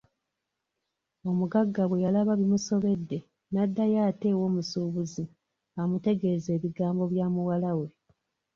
Omugagga 1.29 1.83
bwe 1.87 2.01
yalaba 2.05 2.33
bimusobedde 2.39 3.17
n’addayo 3.51 3.97
ate 4.09 4.27
ew’omusuubuzi 4.35 5.23
amutegeeze 5.81 6.49
ebigambo 6.57 7.03
bya 7.13 7.27
muwala 7.33 7.71
we. 7.79 7.87